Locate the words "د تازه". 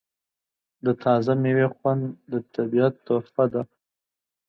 0.85-1.33